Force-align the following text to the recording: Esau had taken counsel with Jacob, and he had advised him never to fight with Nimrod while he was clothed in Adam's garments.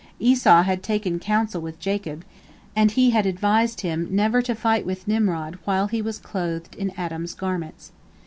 Esau 0.19 0.63
had 0.63 0.81
taken 0.81 1.19
counsel 1.19 1.61
with 1.61 1.79
Jacob, 1.79 2.25
and 2.75 2.89
he 2.89 3.11
had 3.11 3.27
advised 3.27 3.81
him 3.81 4.07
never 4.09 4.41
to 4.41 4.55
fight 4.55 4.83
with 4.83 5.07
Nimrod 5.07 5.59
while 5.63 5.85
he 5.89 6.01
was 6.01 6.17
clothed 6.17 6.73
in 6.73 6.89
Adam's 6.97 7.35
garments. 7.35 7.91